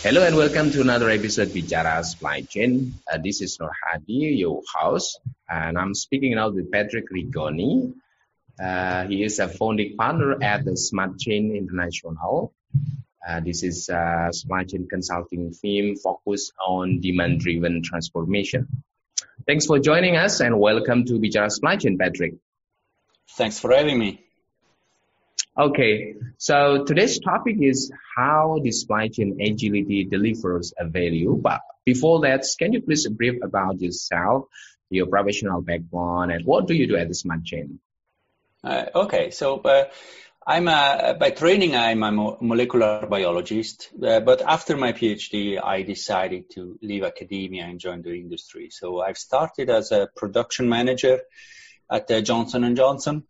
Hello 0.00 0.24
and 0.24 0.36
welcome 0.36 0.70
to 0.70 0.80
another 0.80 1.10
episode 1.10 1.48
of 1.48 1.54
Bicara 1.54 2.04
Supply 2.04 2.42
Chain. 2.42 2.94
Uh, 3.12 3.18
this 3.18 3.42
is 3.42 3.58
Nur 3.58 3.72
Hadi, 3.82 4.36
your 4.38 4.62
host, 4.72 5.18
and 5.50 5.76
I'm 5.76 5.92
speaking 5.92 6.36
now 6.36 6.50
with 6.50 6.70
Patrick 6.70 7.06
Rigoni. 7.10 7.94
Uh, 8.62 9.08
he 9.08 9.24
is 9.24 9.40
a 9.40 9.48
founding 9.48 9.96
partner 9.96 10.40
at 10.40 10.64
the 10.64 10.76
Smart 10.76 11.18
Chain 11.18 11.52
International. 11.56 12.54
Uh, 13.28 13.40
this 13.40 13.64
is 13.64 13.88
a 13.88 14.28
supply 14.30 14.62
chain 14.62 14.86
consulting 14.88 15.52
firm 15.52 15.96
focused 15.96 16.52
on 16.64 17.00
demand-driven 17.00 17.82
transformation. 17.82 18.68
Thanks 19.48 19.66
for 19.66 19.80
joining 19.80 20.16
us 20.16 20.38
and 20.38 20.60
welcome 20.60 21.06
to 21.06 21.14
Bicara 21.14 21.50
Supply 21.50 21.74
Chain, 21.74 21.98
Patrick. 21.98 22.34
Thanks 23.36 23.58
for 23.58 23.72
having 23.72 23.98
me. 23.98 24.27
Okay, 25.58 26.14
so 26.36 26.84
today's 26.84 27.18
topic 27.18 27.56
is 27.60 27.90
how 28.16 28.60
the 28.62 28.70
supply 28.70 29.08
chain 29.08 29.40
agility 29.40 30.04
delivers 30.04 30.72
a 30.78 30.86
value. 30.86 31.36
But 31.36 31.62
before 31.84 32.20
that, 32.20 32.44
can 32.56 32.72
you 32.72 32.80
please 32.80 33.08
brief 33.08 33.42
about 33.42 33.80
yourself, 33.80 34.44
your 34.88 35.06
professional 35.06 35.60
background, 35.60 36.30
and 36.30 36.46
what 36.46 36.68
do 36.68 36.74
you 36.74 36.86
do 36.86 36.96
at 36.96 37.08
the 37.08 37.14
Smart 37.14 37.44
Chain? 37.44 37.80
Uh, 38.62 38.84
okay, 38.94 39.30
so 39.32 39.58
uh, 39.58 39.86
I'm 40.46 40.68
a, 40.68 41.16
by 41.18 41.30
training 41.30 41.74
I'm 41.74 42.04
a 42.04 42.12
molecular 42.40 43.06
biologist, 43.06 43.90
uh, 44.00 44.20
but 44.20 44.40
after 44.42 44.76
my 44.76 44.92
PhD 44.92 45.60
I 45.60 45.82
decided 45.82 46.50
to 46.50 46.78
leave 46.82 47.02
academia 47.02 47.64
and 47.64 47.80
join 47.80 48.02
the 48.02 48.14
industry. 48.14 48.70
So 48.70 49.00
I've 49.00 49.18
started 49.18 49.70
as 49.70 49.90
a 49.90 50.08
production 50.14 50.68
manager 50.68 51.20
at 51.90 52.08
uh, 52.10 52.20
Johnson 52.20 52.62
and 52.62 52.76
Johnson 52.76 53.24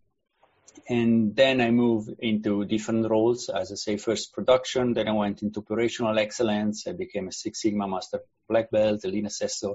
and 0.89 1.34
then 1.34 1.61
I 1.61 1.71
moved 1.71 2.11
into 2.19 2.65
different 2.65 3.09
roles. 3.09 3.48
As 3.48 3.73
I 3.73 3.75
say, 3.75 3.97
first 3.97 4.33
production, 4.33 4.93
then 4.95 5.09
I 5.09 5.12
went 5.12 5.43
into 5.43 5.61
operational 5.61 6.19
excellence. 6.19 6.87
I 6.87 6.93
became 6.93 7.29
a 7.29 7.33
Six 7.33 7.62
Sigma 7.62 7.89
Master 7.89 8.20
Black 8.48 8.70
Belt, 8.70 9.05
a 9.05 9.09
Lean 9.09 9.27
Assessor. 9.27 9.75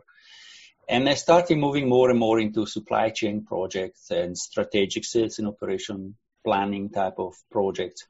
And 0.88 1.08
I 1.08 1.14
started 1.14 1.58
moving 1.58 1.88
more 1.88 2.10
and 2.10 2.20
more 2.20 2.40
into 2.40 2.66
supply 2.66 3.10
chain 3.10 3.46
projects 3.46 4.12
and 4.12 4.38
strategic 4.38 5.06
sales 5.06 5.40
and 5.40 5.48
operation 5.48 6.16
planning 6.44 6.90
type 6.90 7.20
of 7.20 7.36
projects. 7.52 8.06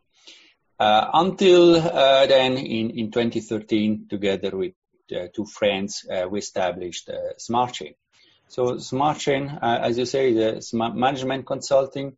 Uh, 0.79 1.09
until 1.13 1.75
uh, 1.75 2.25
then, 2.25 2.57
in, 2.57 2.89
in 2.91 3.11
2013, 3.11 4.07
together 4.09 4.57
with 4.57 4.73
uh, 5.15 5.27
two 5.33 5.45
friends, 5.45 6.05
uh, 6.11 6.27
we 6.27 6.39
established 6.39 7.09
uh, 7.09 7.37
Smart 7.37 7.73
Chain. 7.73 7.93
So 8.47 8.77
Smart 8.79 9.19
Chain, 9.19 9.49
uh, 9.49 9.79
as 9.81 9.97
you 9.97 10.05
say, 10.05 10.33
the 10.33 10.61
management 10.73 11.45
consulting 11.45 12.17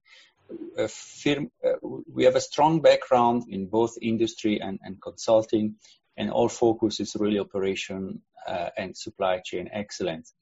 firm, 0.87 1.51
uh, 1.65 1.73
we 2.11 2.25
have 2.25 2.35
a 2.35 2.41
strong 2.41 2.81
background 2.81 3.43
in 3.49 3.67
both 3.67 3.97
industry 4.01 4.59
and, 4.61 4.79
and 4.83 5.01
consulting, 5.01 5.75
and 6.17 6.31
our 6.31 6.49
focus 6.49 6.99
is 6.99 7.15
really 7.19 7.39
operation 7.39 8.21
uh, 8.47 8.69
and 8.77 8.95
supply 8.95 9.41
chain 9.43 9.69
excellence. 9.73 10.33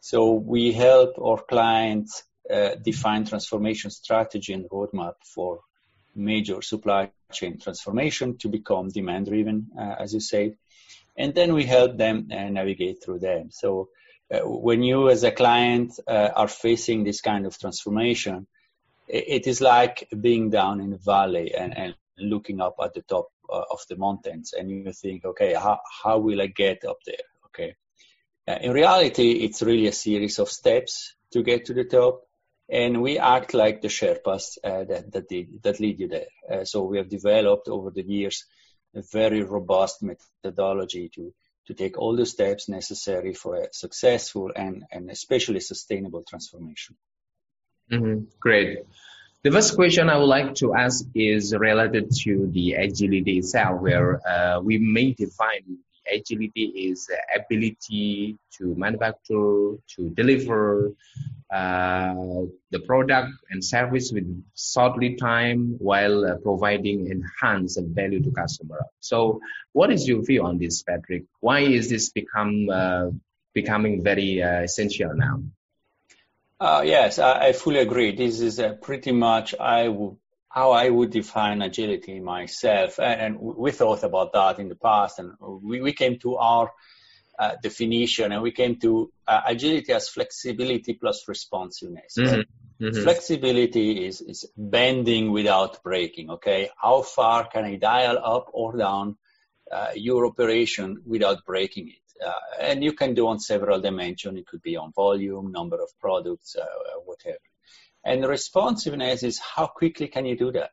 So 0.00 0.32
we 0.32 0.72
help 0.72 1.18
our 1.18 1.42
clients 1.42 2.22
uh, 2.50 2.76
define 2.82 3.26
transformation 3.26 3.90
strategy 3.90 4.52
and 4.52 4.68
roadmap 4.70 5.14
for 5.34 5.60
major 6.14 6.62
supply 6.62 7.10
chain 7.30 7.58
transformation 7.60 8.38
to 8.38 8.48
become 8.48 8.88
demand 8.88 9.26
driven, 9.26 9.68
uh, 9.78 9.96
as 10.00 10.14
you 10.14 10.20
say. 10.20 10.54
And 11.16 11.34
then 11.34 11.54
we 11.54 11.64
help 11.64 11.96
them 11.96 12.28
uh, 12.32 12.48
navigate 12.48 13.04
through 13.04 13.20
them. 13.20 13.50
So 13.50 13.90
uh, 14.32 14.38
when 14.40 14.82
you 14.82 15.10
as 15.10 15.22
a 15.22 15.30
client 15.30 15.92
are 16.08 16.48
facing 16.48 17.04
this 17.04 17.20
kind 17.20 17.46
of 17.46 17.58
transformation, 17.58 18.46
it 19.12 19.46
is 19.46 19.60
like 19.60 20.08
being 20.20 20.50
down 20.50 20.80
in 20.80 20.92
a 20.92 20.98
valley 20.98 21.54
and, 21.54 21.76
and 21.76 21.94
looking 22.18 22.60
up 22.60 22.76
at 22.82 22.94
the 22.94 23.02
top 23.02 23.28
uh, 23.52 23.62
of 23.70 23.80
the 23.88 23.96
mountains 23.96 24.52
and 24.52 24.70
you 24.70 24.92
think 24.92 25.24
okay 25.24 25.54
how, 25.54 25.80
how 26.02 26.18
will 26.18 26.40
i 26.40 26.46
get 26.46 26.84
up 26.84 26.98
there? 27.06 27.16
Okay. 27.46 27.74
Uh, 28.46 28.58
in 28.60 28.72
reality 28.72 29.32
it's 29.44 29.62
really 29.62 29.88
a 29.88 29.92
series 29.92 30.38
of 30.38 30.48
steps 30.48 31.14
to 31.32 31.42
get 31.42 31.64
to 31.64 31.74
the 31.74 31.84
top 31.84 32.22
and 32.68 33.02
we 33.02 33.18
act 33.18 33.52
like 33.52 33.80
the 33.80 33.88
sherpas 33.88 34.58
uh, 34.62 34.84
that 34.84 35.10
that, 35.12 35.28
that 35.62 35.80
lead 35.80 35.98
you 35.98 36.08
there. 36.08 36.32
Uh, 36.50 36.64
so 36.64 36.84
we 36.84 36.98
have 36.98 37.08
developed 37.08 37.68
over 37.68 37.90
the 37.90 38.02
years 38.02 38.44
a 38.94 39.02
very 39.12 39.42
robust 39.42 40.02
methodology 40.02 41.08
to 41.14 41.32
to 41.66 41.74
take 41.74 41.98
all 41.98 42.16
the 42.16 42.26
steps 42.26 42.68
necessary 42.68 43.34
for 43.34 43.56
a 43.56 43.68
successful 43.72 44.50
and, 44.54 44.84
and 44.90 45.10
especially 45.10 45.60
sustainable 45.60 46.24
transformation 46.28 46.96
Mm-hmm. 47.90 48.24
Great. 48.38 48.78
The 49.42 49.50
first 49.50 49.74
question 49.74 50.10
I 50.10 50.16
would 50.18 50.26
like 50.26 50.54
to 50.56 50.74
ask 50.74 51.04
is 51.14 51.54
related 51.56 52.10
to 52.24 52.48
the 52.52 52.74
agility 52.74 53.38
itself, 53.38 53.80
where 53.80 54.20
uh, 54.28 54.60
we 54.60 54.78
may 54.78 55.12
define 55.12 55.78
agility 56.12 56.64
is 56.90 57.08
ability 57.34 58.36
to 58.58 58.74
manufacture, 58.76 59.76
to 59.96 60.10
deliver 60.14 60.92
uh, 61.52 62.14
the 62.70 62.80
product 62.86 63.30
and 63.50 63.64
service 63.64 64.12
with 64.12 64.26
short 64.56 64.98
lead 64.98 65.18
time 65.18 65.76
while 65.78 66.24
uh, 66.26 66.36
providing 66.42 67.08
enhanced 67.08 67.80
value 67.82 68.22
to 68.22 68.30
customer. 68.32 68.80
So, 69.00 69.40
what 69.72 69.90
is 69.90 70.06
your 70.06 70.22
view 70.22 70.44
on 70.44 70.58
this, 70.58 70.82
Patrick? 70.82 71.24
Why 71.40 71.60
is 71.60 71.88
this 71.88 72.10
become 72.10 72.68
uh, 72.70 73.06
becoming 73.54 74.04
very 74.04 74.42
uh, 74.42 74.62
essential 74.62 75.12
now? 75.14 75.42
Uh, 76.60 76.82
yes, 76.84 77.18
I, 77.18 77.46
I, 77.46 77.52
fully 77.52 77.78
agree. 77.78 78.14
This 78.14 78.40
is 78.40 78.60
uh, 78.60 78.74
pretty 78.74 79.12
much 79.12 79.54
I 79.58 79.84
w- 79.84 80.18
how 80.50 80.72
I 80.72 80.90
would 80.90 81.10
define 81.10 81.62
agility 81.62 82.20
myself. 82.20 82.98
And, 82.98 83.20
and, 83.20 83.40
we 83.40 83.70
thought 83.72 84.02
about 84.02 84.34
that 84.34 84.58
in 84.58 84.68
the 84.68 84.74
past, 84.74 85.18
and 85.18 85.32
we, 85.40 85.80
we 85.80 85.94
came 85.94 86.18
to 86.18 86.36
our 86.36 86.70
uh, 87.38 87.52
definition, 87.62 88.32
and 88.32 88.42
we 88.42 88.52
came 88.52 88.76
to 88.80 89.10
uh, 89.26 89.40
agility 89.46 89.92
as 89.92 90.10
flexibility 90.10 90.92
plus 90.92 91.24
responsiveness. 91.26 92.16
Mm-hmm. 92.18 92.84
Mm-hmm. 92.84 93.02
Flexibility 93.02 94.06
is, 94.06 94.20
is 94.20 94.44
bending 94.54 95.32
without 95.32 95.82
breaking. 95.82 96.30
Okay, 96.30 96.68
how 96.76 97.00
far 97.00 97.48
can 97.48 97.64
I 97.64 97.76
dial 97.76 98.18
up 98.22 98.50
or 98.52 98.76
down 98.76 99.16
uh, 99.72 99.92
your 99.94 100.26
operation 100.26 101.02
without 101.06 101.46
breaking 101.46 101.88
it? 101.88 102.09
Uh, 102.24 102.32
and 102.60 102.82
you 102.82 102.92
can 102.92 103.14
do 103.14 103.28
on 103.28 103.38
several 103.38 103.80
dimensions. 103.80 104.38
It 104.38 104.46
could 104.46 104.62
be 104.62 104.76
on 104.76 104.92
volume, 104.92 105.52
number 105.52 105.76
of 105.82 105.88
products, 106.00 106.56
uh, 106.56 106.64
whatever. 107.04 107.38
And 108.04 108.24
responsiveness 108.24 109.22
is 109.22 109.38
how 109.38 109.66
quickly 109.66 110.08
can 110.08 110.24
you 110.26 110.36
do 110.36 110.52
that? 110.52 110.70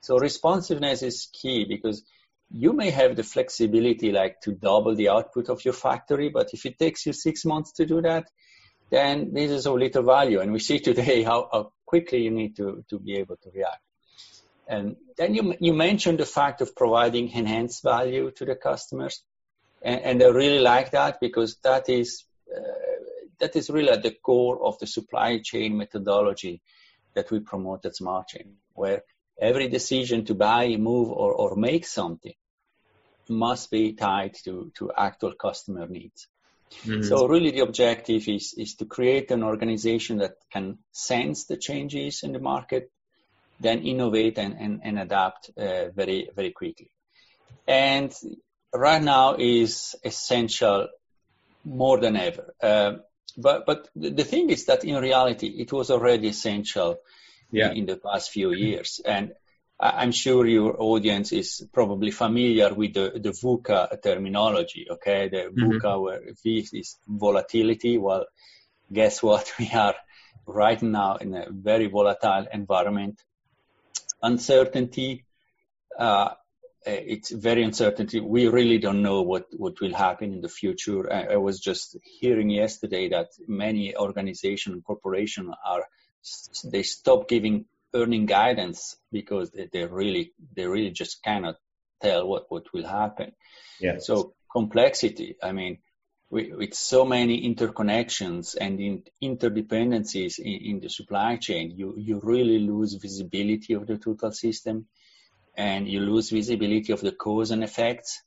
So 0.00 0.18
responsiveness 0.18 1.02
is 1.02 1.28
key 1.32 1.64
because 1.64 2.04
you 2.50 2.72
may 2.72 2.90
have 2.90 3.16
the 3.16 3.22
flexibility 3.22 4.12
like 4.12 4.40
to 4.42 4.52
double 4.52 4.94
the 4.94 5.08
output 5.08 5.48
of 5.48 5.64
your 5.64 5.74
factory, 5.74 6.28
but 6.30 6.52
if 6.52 6.66
it 6.66 6.78
takes 6.78 7.06
you 7.06 7.12
six 7.12 7.44
months 7.44 7.72
to 7.72 7.86
do 7.86 8.00
that, 8.02 8.28
then 8.90 9.32
this 9.32 9.50
is 9.50 9.66
of 9.66 9.76
little 9.76 10.02
value. 10.02 10.40
And 10.40 10.52
we 10.52 10.58
see 10.58 10.80
today 10.80 11.22
how, 11.30 11.48
how 11.52 11.72
quickly 11.86 12.22
you 12.22 12.30
need 12.30 12.56
to, 12.56 12.84
to 12.88 12.98
be 12.98 13.16
able 13.16 13.36
to 13.36 13.50
react. 13.54 13.82
And 14.66 14.96
then 15.16 15.34
you, 15.34 15.54
you 15.60 15.72
mentioned 15.74 16.18
the 16.18 16.26
fact 16.26 16.60
of 16.60 16.76
providing 16.76 17.30
enhanced 17.30 17.82
value 17.82 18.30
to 18.32 18.44
the 18.44 18.54
customers 18.54 19.22
and, 19.82 20.00
and 20.00 20.22
I 20.22 20.26
really 20.26 20.60
like 20.60 20.92
that 20.92 21.20
because 21.20 21.56
that 21.62 21.88
is 21.88 22.24
uh, 22.54 22.60
that 23.38 23.56
is 23.56 23.70
really 23.70 23.90
at 23.90 24.02
the 24.02 24.14
core 24.22 24.64
of 24.64 24.78
the 24.78 24.86
supply 24.86 25.40
chain 25.42 25.76
methodology 25.76 26.60
that 27.14 27.30
we 27.30 27.40
promote 27.40 27.84
at 27.86 27.96
Smart 27.96 28.28
Chain, 28.28 28.56
where 28.74 29.02
every 29.40 29.68
decision 29.68 30.24
to 30.26 30.34
buy, 30.34 30.76
move, 30.76 31.10
or, 31.10 31.32
or 31.32 31.56
make 31.56 31.86
something 31.86 32.34
must 33.28 33.70
be 33.70 33.94
tied 33.94 34.34
to, 34.44 34.70
to 34.74 34.92
actual 34.96 35.32
customer 35.32 35.86
needs. 35.86 36.28
Mm-hmm. 36.84 37.02
So 37.02 37.26
really 37.26 37.50
the 37.50 37.60
objective 37.60 38.28
is, 38.28 38.54
is 38.56 38.74
to 38.76 38.84
create 38.84 39.30
an 39.30 39.42
organization 39.42 40.18
that 40.18 40.34
can 40.52 40.78
sense 40.92 41.46
the 41.46 41.56
changes 41.56 42.22
in 42.22 42.32
the 42.32 42.38
market, 42.38 42.90
then 43.58 43.80
innovate 43.80 44.38
and, 44.38 44.56
and, 44.58 44.80
and 44.84 44.98
adapt 44.98 45.50
uh, 45.56 45.88
very, 45.90 46.28
very 46.34 46.52
quickly. 46.52 46.90
And 47.66 48.12
right 48.72 49.02
now 49.02 49.36
is 49.38 49.96
essential 50.04 50.88
more 51.64 51.98
than 52.00 52.16
ever. 52.16 52.54
Uh, 52.62 52.92
but 53.36 53.66
but 53.66 53.88
the 53.94 54.24
thing 54.24 54.50
is 54.50 54.66
that 54.66 54.84
in 54.84 55.00
reality 55.00 55.46
it 55.46 55.72
was 55.72 55.90
already 55.90 56.28
essential 56.28 56.98
yeah. 57.50 57.70
in, 57.70 57.78
in, 57.78 57.86
the 57.86 57.96
past 57.96 58.30
few 58.30 58.52
years, 58.52 59.00
and 59.04 59.32
I'm 59.82 60.12
sure 60.12 60.46
your 60.46 60.76
audience 60.78 61.32
is 61.32 61.66
probably 61.72 62.10
familiar 62.10 62.74
with 62.74 62.92
the, 62.92 63.12
the 63.14 63.30
VUCA 63.30 64.02
terminology, 64.02 64.86
okay? 64.90 65.28
The 65.28 65.50
mm-hmm. 65.50 65.72
VUCA 65.72 66.02
where 66.02 66.20
V 66.44 66.68
is 66.74 66.98
volatility. 67.08 67.96
Well, 67.96 68.26
guess 68.92 69.22
what? 69.22 69.50
We 69.58 69.70
are 69.72 69.94
right 70.46 70.82
now 70.82 71.16
in 71.16 71.34
a 71.34 71.46
very 71.50 71.86
volatile 71.86 72.46
environment. 72.52 73.22
Uncertainty, 74.22 75.24
uh, 75.98 76.30
Uh, 76.86 76.92
it's 76.92 77.30
very 77.30 77.62
uncertainty. 77.62 78.20
We 78.20 78.48
really 78.48 78.78
don't 78.78 79.02
know 79.02 79.22
what, 79.22 79.46
what 79.52 79.80
will 79.80 79.94
happen 79.94 80.32
in 80.32 80.40
the 80.40 80.48
future. 80.48 81.12
I, 81.12 81.34
I 81.34 81.36
was 81.36 81.60
just 81.60 81.96
hearing 82.02 82.48
yesterday 82.48 83.10
that 83.10 83.28
many 83.46 83.96
organizations 83.96 84.74
and 84.74 84.84
corporations 84.84 85.54
are, 85.64 85.84
they 86.64 86.82
stop 86.82 87.28
giving 87.28 87.66
earning 87.94 88.26
guidance 88.26 88.96
because 89.10 89.50
they, 89.50 89.68
they 89.72 89.84
really 89.84 90.32
they 90.54 90.66
really 90.66 90.90
just 90.90 91.22
cannot 91.22 91.56
tell 92.00 92.26
what 92.26 92.44
what 92.48 92.72
will 92.72 92.86
happen. 92.86 93.32
Yeah. 93.80 93.98
So 93.98 94.34
complexity. 94.50 95.36
I 95.42 95.52
mean, 95.52 95.78
we, 96.30 96.52
with 96.52 96.74
so 96.74 97.04
many 97.04 97.52
interconnections 97.52 98.56
and 98.60 98.80
in 98.80 99.02
interdependencies 99.22 100.38
in, 100.38 100.76
in, 100.76 100.80
the 100.80 100.88
supply 100.88 101.36
chain, 101.36 101.72
you 101.76 101.94
you 101.96 102.20
really 102.22 102.58
lose 102.58 102.94
visibility 102.94 103.74
of 103.74 103.86
the 103.86 103.98
total 103.98 104.32
system, 104.32 104.86
and 105.56 105.88
you 105.88 106.00
lose 106.00 106.30
visibility 106.30 106.92
of 106.92 107.00
the 107.00 107.12
cause 107.12 107.50
and 107.50 107.64
effects. 107.64 108.22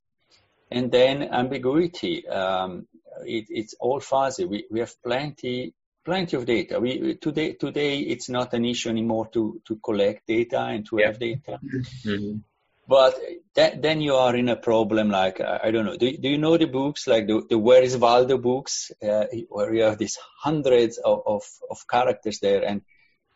And 0.71 0.91
then 0.91 1.21
ambiguity. 1.23 2.27
Um, 2.27 2.87
it, 3.25 3.45
it's 3.49 3.75
all 3.79 3.99
fuzzy. 3.99 4.45
We, 4.45 4.65
we 4.71 4.79
have 4.79 4.93
plenty 5.03 5.73
plenty 6.03 6.35
of 6.35 6.45
data. 6.45 6.79
We 6.79 7.15
today 7.15 7.53
today 7.53 7.99
it's 7.99 8.29
not 8.29 8.53
an 8.53 8.65
issue 8.65 8.89
anymore 8.89 9.27
to 9.33 9.61
to 9.67 9.75
collect 9.77 10.27
data 10.27 10.61
and 10.61 10.85
to 10.87 10.97
yeah. 10.99 11.07
have 11.07 11.19
data. 11.19 11.59
Mm-hmm. 12.05 12.37
But 12.85 13.17
that, 13.55 13.81
then 13.81 14.01
you 14.01 14.15
are 14.15 14.35
in 14.35 14.49
a 14.49 14.57
problem 14.57 15.09
like 15.09 15.39
I 15.39 15.71
don't 15.71 15.85
know. 15.85 15.95
Do, 15.95 16.17
do 16.17 16.27
you 16.27 16.37
know 16.37 16.57
the 16.57 16.65
books 16.65 17.07
like 17.07 17.27
the, 17.27 17.41
the 17.49 17.57
Where 17.57 17.81
is 17.81 17.97
Waldo 17.97 18.37
books, 18.37 18.91
uh, 19.01 19.25
where 19.47 19.73
you 19.73 19.83
have 19.83 19.97
these 19.97 20.17
hundreds 20.41 20.97
of, 20.97 21.21
of, 21.25 21.43
of 21.71 21.87
characters 21.87 22.39
there, 22.39 22.61
and 22.61 22.81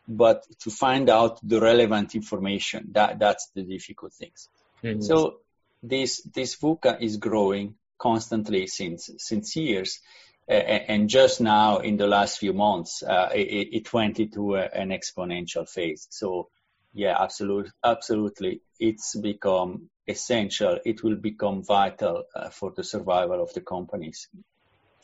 but 0.08 0.44
to 0.60 0.70
find 0.70 1.10
out 1.10 1.38
the 1.42 1.60
relevant 1.60 2.14
information 2.14 2.88
that 2.92 3.18
that's 3.18 3.50
the 3.54 3.62
difficult 3.62 4.14
things. 4.14 4.48
Mm-hmm. 4.82 5.02
So 5.02 5.40
this 5.82 6.22
this 6.22 6.56
VUCA 6.56 7.00
is 7.00 7.18
growing 7.18 7.74
constantly 7.98 8.66
since 8.66 9.10
since 9.18 9.54
years 9.54 10.00
and 10.48 11.08
just 11.10 11.40
now 11.40 11.78
in 11.78 11.96
the 11.96 12.06
last 12.06 12.38
few 12.38 12.52
months, 12.52 13.02
uh, 13.02 13.28
it, 13.34 13.68
it, 13.72 13.92
went 13.92 14.18
into 14.18 14.54
a, 14.54 14.62
an 14.62 14.90
exponential 14.90 15.68
phase. 15.68 16.06
So, 16.10 16.48
yeah, 16.94 17.16
absolutely, 17.20 17.72
absolutely, 17.84 18.62
it's 18.80 19.14
become 19.14 19.90
essential. 20.06 20.78
It 20.86 21.04
will 21.04 21.16
become 21.16 21.62
vital 21.62 22.24
uh, 22.34 22.48
for 22.48 22.72
the 22.74 22.82
survival 22.82 23.42
of 23.42 23.52
the 23.52 23.60
companies. 23.60 24.28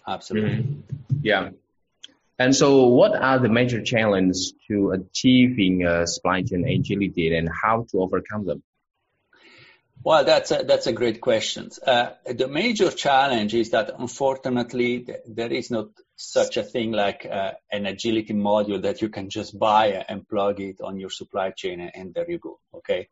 Absolutely. 0.07 0.63
Mm-hmm. 0.63 1.17
Yeah. 1.23 1.51
And 2.39 2.55
so, 2.55 2.87
what 2.89 3.15
are 3.15 3.39
the 3.39 3.49
major 3.49 3.81
challenges 3.83 4.55
to 4.69 4.91
achieving 4.91 5.87
uh, 5.87 6.07
supply 6.07 6.43
chain 6.43 6.67
agility, 6.67 7.37
and 7.37 7.49
how 7.49 7.87
to 7.91 8.01
overcome 8.01 8.45
them? 8.45 8.63
Well, 10.03 10.25
that's 10.25 10.51
a, 10.51 10.65
that's 10.67 10.87
a 10.87 10.93
great 10.93 11.23
question. 11.23 11.71
Uh, 11.87 12.11
the 12.27 12.47
major 12.47 12.91
challenge 12.91 13.55
is 13.55 13.71
that 13.71 13.91
unfortunately 13.99 15.07
there 15.27 15.51
is 15.51 15.71
not 15.71 15.87
such 16.17 16.59
a 16.59 16.63
thing 16.63 16.93
like 16.93 17.25
uh, 17.25 17.53
an 17.73 17.87
agility 17.87 18.35
module 18.35 18.83
that 18.83 19.01
you 19.01 19.09
can 19.09 19.31
just 19.31 19.59
buy 19.59 20.05
and 20.07 20.29
plug 20.29 20.61
it 20.61 20.83
on 20.83 20.99
your 20.99 21.09
supply 21.09 21.53
chain 21.53 21.81
and, 21.81 21.93
and 21.95 22.15
there 22.15 22.31
you 22.31 22.39
go. 22.39 22.59
Okay. 22.75 23.09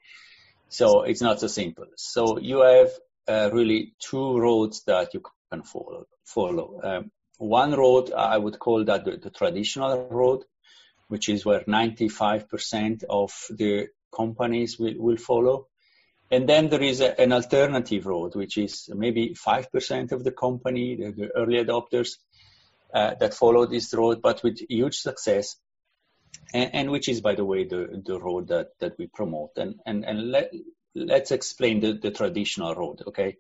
So 0.69 1.03
it's 1.03 1.23
not 1.23 1.41
so 1.41 1.47
simple. 1.47 1.87
So 1.97 2.39
you 2.39 2.61
have 2.61 2.91
uh, 3.27 3.51
really 3.55 3.95
two 3.99 4.39
roads 4.39 4.85
that 4.85 5.15
you 5.15 5.23
can 5.51 5.63
follow. 5.63 6.07
follow. 6.25 6.81
Um, 6.83 7.11
one 7.43 7.73
road, 7.73 8.13
I 8.13 8.39
would 8.39 8.59
call 8.59 8.85
that 8.85 9.05
the, 9.05 9.17
the 9.17 9.31
traditional 9.31 10.09
road, 10.09 10.45
which 11.09 11.29
is 11.29 11.45
where 11.45 11.61
95% 11.61 13.05
of 13.11 13.33
the 13.51 13.89
companies 14.15 14.79
will, 14.79 14.95
will 14.97 15.17
follow. 15.17 15.67
And 16.31 16.49
then 16.49 16.69
there 16.69 16.83
is 16.83 17.01
a, 17.01 17.21
an 17.21 17.33
alternative 17.33 18.07
road, 18.07 18.37
which 18.37 18.57
is 18.57 18.89
maybe 18.95 19.35
5% 19.35 20.13
of 20.13 20.23
the 20.23 20.31
company, 20.31 20.97
the, 20.97 21.11
the 21.11 21.31
early 21.37 21.63
adopters 21.63 22.17
uh, 22.95 23.15
that 23.19 23.35
follow 23.35 23.67
this 23.67 23.93
road, 23.93 24.23
but 24.23 24.43
with 24.43 24.61
huge 24.69 24.99
success. 24.99 25.57
And, 26.55 26.75
and, 26.75 26.91
which 26.91 27.09
is, 27.09 27.21
by 27.21 27.35
the 27.35 27.45
way, 27.45 27.65
the, 27.65 28.03
the 28.05 28.19
road 28.19 28.49
that, 28.49 28.69
that 28.79 28.97
we 28.99 29.09
promote. 29.09 29.51
And, 29.57 29.81
and, 29.85 30.05
and 30.05 30.31
let, 30.31 30.53
let's 30.95 31.33
explain 31.33 31.81
the, 31.81 31.93
the 31.95 32.11
traditional 32.11 32.75
road, 32.75 33.03
okay? 33.09 33.37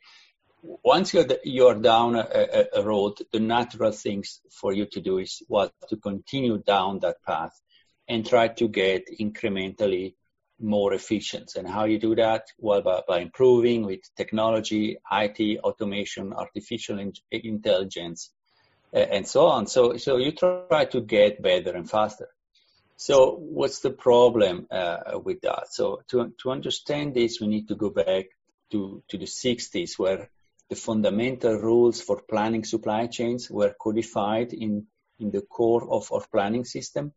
Once 0.62 1.12
you're, 1.12 1.26
you're 1.42 1.74
down 1.74 2.14
a, 2.14 2.66
a, 2.74 2.82
road, 2.82 3.18
the 3.32 3.40
natural 3.40 3.90
things 3.90 4.40
for 4.50 4.72
you 4.72 4.86
to 4.86 5.00
do 5.00 5.18
is 5.18 5.42
what 5.48 5.72
to 5.88 5.96
continue 5.96 6.58
down 6.58 7.00
that 7.00 7.16
path 7.26 7.60
and 8.08 8.24
try 8.26 8.46
to 8.46 8.68
get 8.68 9.08
incrementally 9.20 10.14
more 10.60 10.92
efficient. 10.92 11.52
And 11.56 11.68
how 11.68 11.84
you 11.84 11.98
do 11.98 12.14
that? 12.14 12.46
Well, 12.58 12.82
by, 12.82 13.02
by 13.06 13.18
improving 13.20 13.84
with 13.84 14.00
technology, 14.16 14.98
IT, 15.10 15.58
automation, 15.60 16.32
artificial 16.32 17.00
in- 17.00 17.12
intelligence, 17.30 18.30
uh, 18.94 18.98
and 18.98 19.26
so 19.26 19.46
on. 19.46 19.66
So, 19.66 19.96
so 19.96 20.16
you 20.18 20.32
try 20.32 20.84
to 20.84 21.00
get 21.00 21.42
better 21.42 21.72
and 21.72 21.90
faster. 21.90 22.28
So 22.96 23.34
what's 23.34 23.80
the 23.80 23.90
problem 23.90 24.68
uh, 24.70 25.18
with 25.24 25.40
that? 25.40 25.72
So 25.72 26.02
to, 26.10 26.32
to 26.42 26.50
understand 26.52 27.14
this, 27.14 27.40
we 27.40 27.48
need 27.48 27.66
to 27.68 27.74
go 27.74 27.90
back 27.90 28.26
to, 28.70 29.02
to 29.08 29.18
the 29.18 29.24
60s 29.24 29.98
where 29.98 30.30
the 30.72 30.76
fundamental 30.76 31.56
rules 31.58 32.00
for 32.00 32.22
planning 32.22 32.64
supply 32.64 33.06
chains 33.06 33.50
were 33.50 33.74
codified 33.78 34.54
in, 34.54 34.86
in 35.20 35.30
the 35.30 35.42
core 35.42 35.86
of 35.92 36.10
our 36.10 36.24
planning 36.32 36.64
system. 36.64 37.12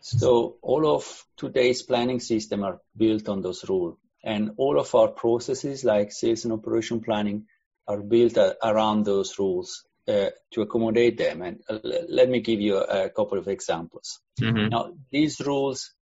So 0.00 0.56
all 0.62 0.86
of 0.86 1.04
today's 1.36 1.82
planning 1.82 2.20
system 2.20 2.64
are 2.64 2.80
built 2.96 3.28
on 3.28 3.42
those 3.42 3.68
rules. 3.68 3.98
And 4.24 4.52
all 4.56 4.80
of 4.80 4.94
our 4.94 5.08
processes 5.08 5.84
like 5.84 6.10
sales 6.10 6.44
and 6.44 6.54
operation 6.54 7.00
planning 7.02 7.44
are 7.86 8.00
built 8.00 8.38
around 8.38 9.04
those 9.04 9.38
rules 9.38 9.84
uh, 10.08 10.30
to 10.52 10.62
accommodate 10.62 11.18
them. 11.18 11.42
And 11.42 11.60
uh, 11.68 11.80
let 12.08 12.30
me 12.30 12.40
give 12.40 12.62
you 12.62 12.78
a, 12.78 13.04
a 13.04 13.10
couple 13.10 13.36
of 13.36 13.48
examples. 13.48 14.20
Mm-hmm. 14.40 14.70
Now, 14.70 14.94
these 15.12 15.38
rules, 15.40 15.92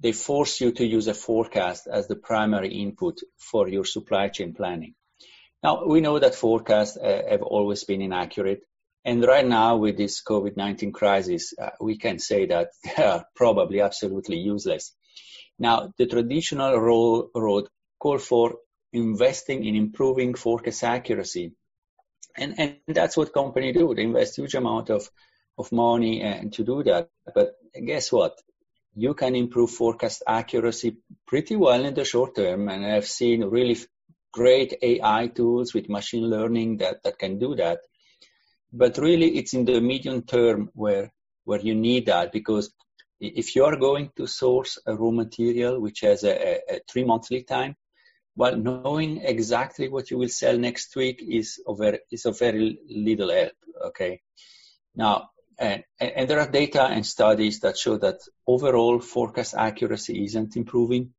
they 0.00 0.12
force 0.12 0.60
you 0.60 0.72
to 0.72 0.84
use 0.84 1.08
a 1.08 1.14
forecast 1.14 1.86
as 1.90 2.08
the 2.08 2.16
primary 2.16 2.74
input 2.74 3.20
for 3.38 3.68
your 3.68 3.86
supply 3.86 4.28
chain 4.28 4.52
planning. 4.52 4.94
Now, 5.66 5.84
we 5.84 6.00
know 6.00 6.18
that 6.18 6.34
forecasts 6.34 6.96
uh, 6.96 7.22
have 7.28 7.42
always 7.42 7.84
been 7.84 8.00
inaccurate 8.00 8.62
and 9.06 9.24
right 9.24 9.46
now, 9.46 9.76
with 9.76 9.96
this 9.96 10.20
COVID 10.20 10.56
19 10.56 10.90
crisis, 10.90 11.54
uh, 11.56 11.70
we 11.80 11.96
can 11.96 12.18
say 12.18 12.46
that 12.46 12.70
they 12.84 13.04
are 13.04 13.24
probably 13.36 13.80
absolutely 13.80 14.38
useless. 14.38 14.92
Now, 15.60 15.92
the 15.96 16.06
traditional 16.06 16.76
ro- 16.76 17.30
road 17.32 17.68
call 18.00 18.18
for 18.18 18.56
investing 18.92 19.64
in 19.64 19.76
improving 19.76 20.34
forecast 20.34 20.82
accuracy. 20.82 21.52
And, 22.36 22.54
and 22.58 22.76
that's 22.88 23.16
what 23.16 23.32
companies 23.32 23.76
do. 23.76 23.94
They 23.94 24.02
invest 24.02 24.36
huge 24.36 24.56
amount 24.56 24.90
of, 24.90 25.08
of 25.56 25.70
money 25.70 26.20
and 26.22 26.52
to 26.54 26.64
do 26.64 26.82
that. 26.82 27.08
But 27.32 27.54
guess 27.86 28.10
what? 28.10 28.36
You 28.96 29.14
can 29.14 29.36
improve 29.36 29.70
forecast 29.70 30.24
accuracy 30.26 30.96
pretty 31.28 31.54
well 31.54 31.84
in 31.84 31.94
the 31.94 32.04
short 32.04 32.34
term. 32.34 32.68
And 32.68 32.84
I've 32.84 33.06
seen 33.06 33.44
really 33.44 33.76
great 34.40 34.74
AI 34.82 35.28
tools 35.28 35.72
with 35.74 35.88
machine 35.88 36.26
learning 36.36 36.78
that, 36.78 37.02
that 37.04 37.18
can 37.18 37.38
do 37.38 37.54
that. 37.56 37.78
But 38.72 38.98
really, 38.98 39.38
it's 39.38 39.54
in 39.54 39.64
the 39.64 39.80
medium 39.80 40.22
term 40.22 40.70
where 40.74 41.10
where 41.44 41.60
you 41.60 41.74
need 41.74 42.06
that 42.06 42.32
because 42.32 42.74
if 43.20 43.54
you 43.54 43.64
are 43.64 43.76
going 43.76 44.10
to 44.16 44.26
source 44.26 44.78
a 44.84 44.94
raw 44.94 45.10
material 45.10 45.80
which 45.80 46.00
has 46.00 46.24
a, 46.24 46.34
a, 46.50 46.54
a 46.74 46.80
three 46.90 47.04
month 47.04 47.30
lead 47.30 47.46
time, 47.46 47.76
well, 48.34 48.56
knowing 48.56 49.22
exactly 49.22 49.88
what 49.88 50.10
you 50.10 50.18
will 50.18 50.28
sell 50.28 50.58
next 50.58 50.94
week 50.96 51.24
is 51.26 51.60
of 51.66 51.78
very, 51.78 52.00
is 52.10 52.26
of 52.26 52.38
very 52.38 52.78
little 52.90 53.30
help. 53.30 53.52
Okay. 53.86 54.20
Now, 54.94 55.30
and, 55.58 55.84
and, 55.98 56.28
there 56.28 56.40
are 56.40 56.50
data 56.50 56.82
and 56.82 57.06
studies 57.06 57.60
that 57.60 57.78
show 57.78 57.96
that 57.98 58.18
overall 58.46 59.00
forecast 59.00 59.54
accuracy 59.56 60.24
isn't 60.24 60.56
improving. 60.56 61.14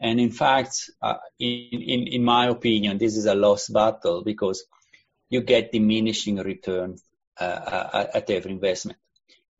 And 0.00 0.20
in 0.20 0.30
fact, 0.30 0.90
uh, 1.00 1.16
in, 1.38 1.82
in, 1.82 2.06
in 2.08 2.24
my 2.24 2.48
opinion, 2.48 2.98
this 2.98 3.16
is 3.16 3.26
a 3.26 3.34
lost 3.34 3.72
battle 3.72 4.22
because 4.22 4.64
you 5.30 5.40
get 5.40 5.72
diminishing 5.72 6.36
return 6.36 6.96
uh, 7.40 7.44
uh, 7.44 8.06
at 8.14 8.30
every 8.30 8.52
investment. 8.52 8.98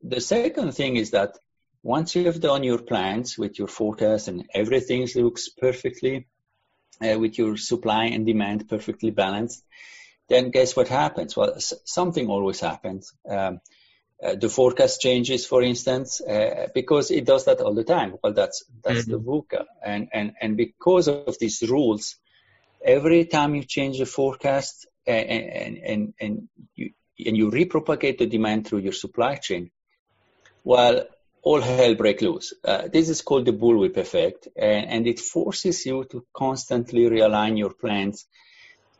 The 0.02 0.21
second 0.21 0.73
thing 0.73 0.97
is 0.97 1.11
that 1.12 1.38
once 1.83 2.14
you 2.14 2.26
have 2.26 2.40
done 2.40 2.64
your 2.64 2.78
plans 2.78 3.38
with 3.38 3.59
your 3.59 3.69
forecast 3.69 4.28
and 4.28 4.49
everything 4.52 5.09
looks 5.14 5.49
perfectly 5.49 6.26
uh, 7.00 7.19
with 7.19 7.38
your 7.38 7.57
supply 7.57 8.07
and 8.07 8.26
demand 8.26 8.69
perfectly 8.69 9.11
balanced, 9.11 9.64
then 10.28 10.50
guess 10.50 10.76
what 10.76 10.88
happens? 10.88 11.37
Well, 11.37 11.55
something 11.59 12.28
always 12.28 12.61
happens. 12.61 13.12
Um, 13.28 13.61
uh, 14.23 14.35
the 14.35 14.49
forecast 14.49 15.01
changes, 15.01 15.47
for 15.47 15.63
instance, 15.63 16.21
uh, 16.21 16.69
because 16.75 17.11
it 17.11 17.27
does 17.27 17.45
that 17.45 17.61
all 17.61 17.75
the 17.75 17.85
time. 17.85 18.15
Well, 18.23 18.33
that's 18.33 18.65
that's 18.83 19.03
mm-hmm. 19.03 19.13
the 19.13 19.19
VUCA, 19.19 19.65
and 19.85 20.09
and 20.13 20.33
and 20.41 20.57
because 20.57 21.09
of 21.09 21.39
these 21.39 21.63
rules, 21.69 22.17
every 22.83 23.27
time 23.27 23.55
you 23.55 23.65
change 23.65 23.99
the 23.99 24.07
forecast 24.07 24.87
and 25.07 25.29
and 25.29 25.79
and, 25.79 26.15
and 26.19 26.49
you 26.75 26.91
and 27.27 27.37
you 27.37 27.51
repropagate 27.51 28.19
the 28.19 28.27
demand 28.27 28.67
through 28.67 28.81
your 28.81 28.93
supply 28.93 29.37
chain, 29.37 29.71
well, 30.65 31.07
all 31.43 31.61
hell 31.61 31.95
break 31.95 32.23
loose. 32.23 32.55
Uh, 32.65 32.89
this 32.89 33.09
is 33.09 33.21
called 33.21 33.45
the 33.45 33.53
bullwhip 33.53 33.97
effect, 33.99 34.49
and, 34.57 34.87
and 34.87 35.07
it 35.07 35.21
forces 35.21 35.85
you 35.85 36.05
to 36.11 36.25
constantly 36.35 37.03
realign 37.03 37.59
your 37.59 37.75
plans 37.75 38.27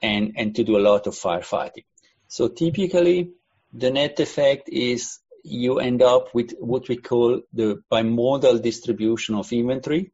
and 0.03 0.35
and 0.37 0.55
to 0.57 0.63
do 0.63 0.77
a 0.77 0.87
lot 0.91 1.07
of 1.07 1.15
firefighting. 1.15 1.87
So 2.29 2.49
typically 2.49 3.33
the 3.73 3.91
net 3.91 4.21
effect 4.21 4.69
is 4.69 5.19
you 5.43 5.79
end 5.79 6.03
up 6.03 6.35
with 6.35 6.55
what 6.59 6.89
we 6.89 6.97
call 6.97 7.43
the 7.53 7.83
bimodal 7.91 8.61
distribution 8.63 9.35
of 9.35 9.53
inventory, 9.53 10.13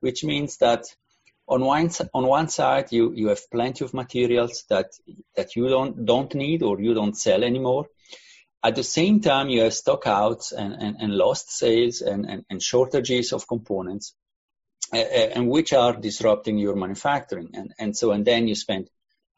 which 0.00 0.24
means 0.24 0.56
that 0.58 0.84
on 1.46 1.64
one 1.64 1.90
on 2.14 2.26
one 2.26 2.48
side 2.48 2.92
you, 2.92 3.12
you 3.14 3.28
have 3.28 3.50
plenty 3.50 3.84
of 3.84 3.94
materials 3.94 4.64
that 4.68 4.90
that 5.36 5.54
you 5.56 5.68
don't 5.68 6.04
don't 6.04 6.34
need 6.34 6.62
or 6.62 6.80
you 6.80 6.94
don't 6.94 7.16
sell 7.16 7.44
anymore. 7.44 7.86
At 8.64 8.76
the 8.76 8.84
same 8.84 9.20
time, 9.20 9.48
you 9.48 9.62
have 9.62 9.72
stockouts 9.72 10.52
and, 10.52 10.74
and, 10.74 10.96
and 11.00 11.12
lost 11.12 11.50
sales 11.50 12.00
and, 12.00 12.24
and, 12.26 12.44
and 12.48 12.62
shortages 12.62 13.32
of 13.32 13.48
components, 13.48 14.14
and 14.92 15.48
which 15.48 15.72
are 15.72 15.96
disrupting 15.96 16.58
your 16.58 16.76
manufacturing. 16.76 17.50
And, 17.54 17.74
and 17.76 17.96
so, 17.96 18.12
and 18.12 18.24
then 18.24 18.46
you 18.46 18.54
spend 18.54 18.88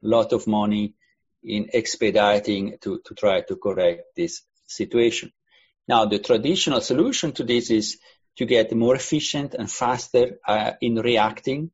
a 0.04 0.08
lot 0.08 0.34
of 0.34 0.46
money 0.46 0.92
in 1.44 1.70
expediting 1.72 2.78
to, 2.80 3.00
to 3.04 3.14
try 3.14 3.42
to 3.42 3.56
correct 3.56 4.02
this 4.16 4.42
situation. 4.66 5.32
Now, 5.86 6.06
the 6.06 6.18
traditional 6.18 6.80
solution 6.80 7.32
to 7.32 7.44
this 7.44 7.70
is 7.70 7.98
to 8.36 8.46
get 8.46 8.74
more 8.74 8.96
efficient 8.96 9.54
and 9.54 9.70
faster 9.70 10.38
uh, 10.46 10.72
in 10.80 10.96
reacting 10.96 11.70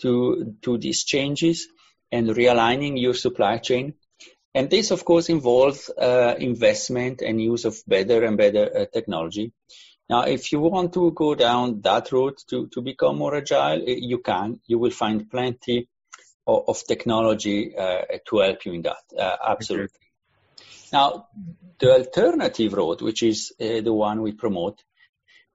to, 0.00 0.54
to 0.62 0.78
these 0.78 1.04
changes 1.04 1.68
and 2.10 2.28
realigning 2.28 3.00
your 3.00 3.14
supply 3.14 3.58
chain. 3.58 3.94
And 4.54 4.70
this, 4.70 4.90
of 4.90 5.04
course, 5.04 5.28
involves 5.28 5.90
uh, 5.90 6.34
investment 6.38 7.20
and 7.20 7.40
use 7.40 7.64
of 7.64 7.76
better 7.86 8.24
and 8.24 8.36
better 8.36 8.70
uh, 8.74 8.86
technology. 8.92 9.52
Now, 10.08 10.22
if 10.22 10.52
you 10.52 10.60
want 10.60 10.94
to 10.94 11.10
go 11.10 11.34
down 11.34 11.82
that 11.82 12.12
route 12.12 12.42
to, 12.48 12.68
to 12.68 12.80
become 12.80 13.18
more 13.18 13.36
agile, 13.36 13.82
you 13.86 14.18
can. 14.18 14.60
You 14.66 14.78
will 14.78 14.90
find 14.90 15.30
plenty 15.30 15.88
of, 16.48 16.64
of 16.68 16.86
technology 16.86 17.76
uh, 17.76 18.02
to 18.26 18.38
help 18.38 18.64
you 18.64 18.72
in 18.72 18.82
that. 18.82 19.04
Uh, 19.16 19.36
absolutely. 19.46 20.00
Now, 20.92 21.28
the 21.78 21.92
alternative 21.92 22.72
road, 22.72 23.02
which 23.02 23.22
is 23.22 23.52
uh, 23.60 23.82
the 23.82 23.92
one 23.92 24.22
we 24.22 24.32
promote, 24.32 24.82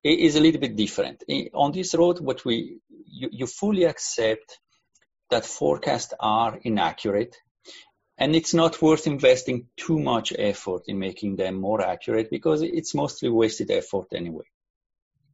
is 0.04 0.36
a 0.36 0.42
little 0.42 0.62
bit 0.62 0.76
different. 0.76 1.24
On 1.54 1.72
this 1.72 1.96
road, 1.96 2.20
what 2.20 2.46
we 2.46 2.80
you, 3.08 3.30
you 3.32 3.48
fully 3.48 3.86
accept 3.86 4.60
that 5.30 5.46
forecasts 5.46 6.14
are 6.20 6.60
inaccurate, 6.62 7.38
and 8.18 8.36
it's 8.36 8.54
not 8.54 8.82
worth 8.82 9.08
investing 9.08 9.68
too 9.76 9.98
much 10.00 10.34
effort 10.38 10.84
in 10.88 11.00
making 11.00 11.38
them 11.38 11.56
more 11.56 11.82
accurate 11.82 12.30
because 12.30 12.62
it's 12.62 12.94
mostly 12.94 13.30
wasted 13.30 13.72
effort 13.72 14.08
anyway. 14.14 14.46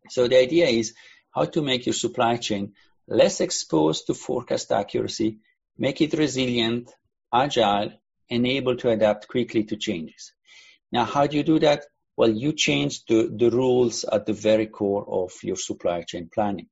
So 0.10 0.28
the 0.28 0.40
idea 0.40 0.68
is 0.68 0.94
how 1.32 1.46
to 1.46 1.62
make 1.62 1.86
your 1.86 1.94
supply 1.94 2.38
chain 2.38 2.74
less 3.08 3.42
exposed 3.42 4.08
to 4.08 4.14
forecast 4.14 4.72
accuracy 4.72 5.40
make 5.80 6.02
it 6.02 6.14
resilient, 6.14 6.92
agile, 7.34 7.92
and 8.30 8.46
able 8.46 8.76
to 8.76 8.90
adapt 8.90 9.28
quickly 9.28 9.64
to 9.64 9.78
changes. 9.78 10.34
Now, 10.92 11.06
how 11.06 11.26
do 11.26 11.38
you 11.38 11.44
do 11.44 11.60
that? 11.60 11.86
Well, 12.18 12.30
you 12.30 12.52
change 12.54 13.06
the, 13.06 13.34
the 13.36 13.50
rules 13.50 14.04
at 14.04 14.26
the 14.26 14.34
very 14.34 14.68
core 14.68 15.06
of 15.08 15.32
your 15.42 15.56
supply 15.56 16.04
chain 16.04 16.30
planning. 16.34 16.68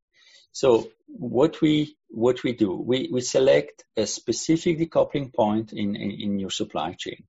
So 0.52 0.90
what 1.08 1.62
we 1.62 1.96
what 2.10 2.44
we 2.44 2.54
do, 2.54 2.76
we, 2.76 3.10
we 3.12 3.22
select 3.22 3.86
a 3.96 4.06
specific 4.06 4.80
decoupling 4.80 5.34
point 5.34 5.74
in, 5.74 5.96
in, 5.96 6.12
in 6.12 6.40
your 6.40 6.50
supply 6.50 6.96
chain. 6.98 7.24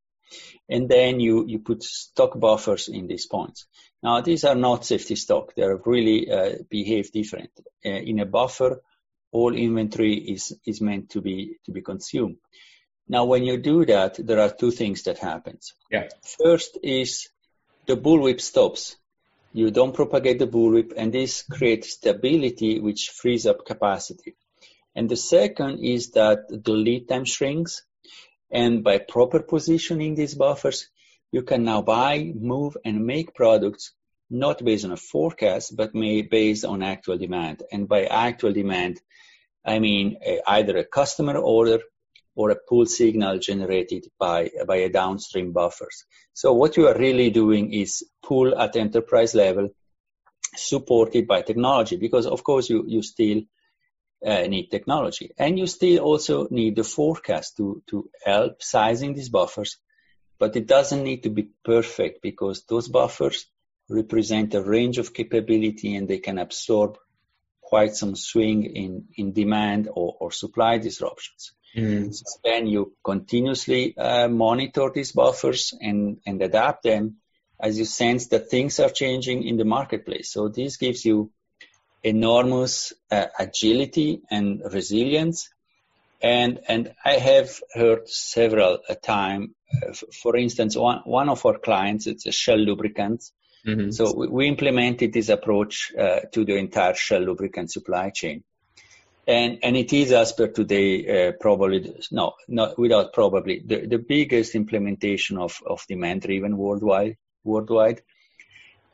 And 0.69 0.89
then 0.89 1.21
you, 1.21 1.47
you 1.47 1.59
put 1.61 1.83
stock 1.83 2.39
buffers 2.39 2.89
in 2.89 3.07
these 3.07 3.27
points. 3.27 3.67
Now, 4.03 4.21
these 4.21 4.45
are 4.45 4.55
not 4.55 4.85
safety 4.85 5.17
stock. 5.17 5.55
They 5.55 5.67
really 5.85 6.31
uh, 6.31 6.57
behave 6.71 7.13
different. 7.13 7.51
Uh, 7.85 7.91
in 7.91 8.21
a 8.21 8.27
buffer, 8.27 8.83
all 9.33 9.55
inventory 9.55 10.15
is, 10.15 10.57
is 10.67 10.81
meant 10.81 11.11
to 11.11 11.21
be, 11.21 11.59
to 11.67 11.73
be 11.73 11.83
consumed. 11.83 12.37
Now, 13.09 13.25
when 13.25 13.45
you 13.45 13.57
do 13.57 13.87
that, 13.87 14.17
there 14.19 14.41
are 14.41 14.51
two 14.51 14.71
things 14.71 15.03
that 15.05 15.19
happens. 15.19 15.73
Yeah. 15.91 16.09
First 16.43 16.79
is 16.83 17.29
the 17.87 17.97
bullwhip 17.97 18.41
stops. 18.41 18.97
You 19.53 19.71
don't 19.71 19.95
propagate 19.95 20.39
the 20.39 20.47
bullwhip, 20.47 20.93
and 20.95 21.13
this 21.13 21.43
creates 21.43 21.93
stability, 21.93 22.81
which 22.81 23.11
frees 23.15 23.47
up 23.47 23.65
capacity. 23.65 24.37
And 24.95 25.09
the 25.09 25.17
second 25.17 25.83
is 25.83 26.11
that 26.11 26.49
the 26.49 26.73
lead 26.73 27.09
time 27.09 27.25
shrinks, 27.25 27.83
and 28.51 28.85
by 28.85 28.99
proper 28.99 29.41
positioning 29.41 30.15
these 30.15 30.35
buffers, 30.35 30.89
you 31.33 31.43
can 31.43 31.65
now 31.65 31.83
buy, 31.83 32.33
move, 32.35 32.77
and 32.85 33.07
make 33.07 33.35
products 33.35 33.93
not 34.31 34.65
based 34.65 34.85
on 34.85 34.93
a 34.93 34.97
forecast, 34.97 35.77
but 35.77 35.95
may 35.95 36.23
based 36.23 36.65
on 36.65 36.83
actual 36.83 37.19
demand. 37.19 37.63
And 37.73 37.89
by 37.89 38.05
actual 38.05 38.53
demand, 38.53 39.01
I 39.65 39.79
mean 39.79 40.19
either 40.47 40.77
a 40.77 40.85
customer 40.85 41.37
order 41.37 41.81
or 42.35 42.51
a 42.51 42.57
pull 42.69 42.87
signal 42.87 43.39
generated 43.39 44.07
by, 44.19 44.51
by 44.67 44.77
a 44.77 44.89
downstream 44.89 45.53
buffers. 45.53 46.05
So 46.35 46.53
what 46.53 46.77
you 46.77 46.87
are 46.87 46.97
really 46.97 47.31
doing 47.31 47.73
is 47.73 48.05
pull 48.23 48.57
at 48.57 48.77
enterprise 48.77 49.35
level 49.35 49.71
supported 50.57 51.27
by 51.27 51.43
technology 51.43 51.97
because 51.97 52.27
of 52.27 52.45
course 52.45 52.71
you, 52.71 52.85
you 52.87 53.03
still 53.03 53.43
uh, 54.25 54.43
need 54.43 54.69
technology 54.71 55.31
and 55.39 55.59
you 55.59 55.67
still 55.67 55.99
also 55.99 56.49
need 56.51 56.77
the 56.77 56.85
forecast 56.85 57.57
to, 57.57 57.83
to 57.89 58.09
help 58.25 58.63
sizing 58.63 59.15
these 59.15 59.29
buffers 59.29 59.79
but 60.39 60.57
it 60.57 60.67
doesn't 60.67 61.05
need 61.05 61.23
to 61.23 61.31
be 61.31 61.51
perfect 61.65 62.23
because 62.23 62.65
those 62.69 62.89
buffers 62.89 63.47
represent 63.89 64.55
a 64.55 64.63
range 64.63 64.99
of 64.99 65.15
capability 65.15 65.95
and 65.97 66.09
they 66.09 66.19
can 66.19 66.39
absorb 66.39 66.99
quite 67.61 67.95
some 67.95 68.17
swing 68.17 68.65
in, 68.65 69.09
in 69.17 69.33
demand 69.33 69.89
or, 69.93 70.17
or 70.21 70.33
supply 70.33 70.79
disruptions. 70.79 71.53
Mm. 71.77 72.15
So 72.15 72.41
then 72.45 72.67
you 72.67 72.95
continuously 73.05 73.97
uh, 73.97 74.29
monitor 74.29 74.91
these 74.95 75.13
buffers 75.13 75.75
and, 75.81 76.19
and 76.27 76.41
adapt 76.41 76.83
them 76.83 77.17
as 77.61 77.79
you 77.79 77.85
sense 77.85 78.29
that 78.29 78.51
things 78.51 78.81
are 78.81 78.89
changing 78.89 79.43
in 79.43 79.57
the 79.57 79.65
marketplace. 79.65 80.31
So 80.31 80.49
this 80.49 80.77
gives 80.77 81.05
you 81.05 81.31
enormous 82.03 82.93
uh, 83.11 83.27
agility 83.39 84.23
and 84.31 84.63
resilience. 84.73 85.51
And, 86.23 86.61
and 86.69 86.95
I 87.05 87.15
have 87.15 87.61
heard 87.75 88.09
several 88.09 88.79
a 88.89 88.93
uh, 88.93 88.95
time, 88.95 89.55
uh, 89.83 89.93
for 90.23 90.37
instance, 90.37 90.77
one, 90.77 91.03
one 91.05 91.29
of 91.29 91.45
our 91.45 91.59
clients, 91.59 92.07
it's 92.07 92.27
a 92.27 92.33
Shell 92.33 92.59
lubricant, 92.59 93.31
Mm-hmm. 93.69 93.91
So 93.91 94.15
we, 94.17 94.29
we, 94.29 94.49
implemented 94.49 95.13
this 95.13 95.29
approach 95.29 95.93
uh, 95.95 96.21
to 96.33 96.45
the 96.47 96.57
entire 96.57 96.95
Shell 96.95 97.21
lubricant 97.21 97.71
supply 97.71 98.09
chain. 98.09 98.43
And, 99.27 99.59
and 99.63 99.77
it 99.77 99.93
is 99.93 100.11
as 100.13 100.33
per 100.33 100.47
today, 100.47 101.29
uh, 101.29 101.33
probably, 101.39 101.95
no, 102.11 102.33
not 102.49 102.79
without 102.79 103.13
probably, 103.13 103.63
the, 103.63 103.87
the 103.87 103.99
biggest 103.99 104.55
implementation 104.55 105.37
of, 105.37 105.61
of 105.67 105.85
demand 105.87 106.23
driven 106.23 106.57
worldwide, 106.57 107.19
worldwide. 107.45 108.01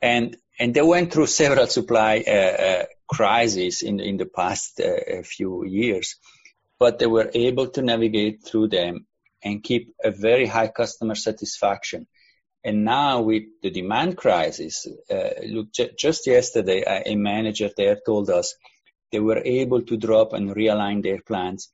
And, 0.02 0.36
and 0.58 0.74
they 0.74 0.82
went 0.82 1.12
through 1.12 1.26
several 1.42 1.68
supply 1.68 2.24
uh, 2.26 2.30
uh, 2.30 2.84
crises 3.06 3.82
in, 3.82 4.00
in 4.00 4.16
the 4.16 4.26
past 4.26 4.80
uh, 4.80 5.22
few 5.22 5.64
years, 5.64 6.16
but 6.80 6.98
they 6.98 7.06
were 7.06 7.30
able 7.32 7.68
to 7.68 7.82
navigate 7.82 8.44
through 8.44 8.70
them 8.70 9.06
and 9.40 9.62
keep 9.62 9.94
a 10.02 10.10
very 10.10 10.46
high 10.46 10.68
customer 10.68 11.14
satisfaction 11.14 12.08
and 12.64 12.84
now 12.84 13.20
with 13.20 13.42
the 13.62 13.70
demand 13.70 14.16
crisis, 14.16 14.86
uh, 15.10 15.30
look, 15.46 15.70
j- 15.72 15.94
just 15.98 16.26
yesterday, 16.26 16.82
a 17.04 17.14
manager 17.14 17.68
there 17.76 17.98
told 18.06 18.30
us 18.30 18.54
they 19.12 19.20
were 19.20 19.42
able 19.44 19.82
to 19.82 19.98
drop 19.98 20.32
and 20.32 20.56
realign 20.56 21.02
their 21.02 21.20
plans 21.20 21.70